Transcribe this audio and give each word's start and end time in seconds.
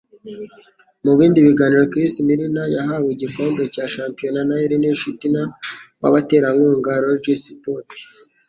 Mubindi 1.03 1.45
biganiro, 1.47 1.83
Chris 1.91 2.13
Milne 2.27 2.63
yahawe 2.75 3.07
igikombe 3.15 3.61
cya 3.73 3.85
shampionat 3.93 4.45
na 4.49 4.55
Ernie 4.65 4.97
Cheetham 4.99 5.49
wabaterankunga, 6.01 6.91
Lodge 7.03 7.35
Sports. 7.43 7.99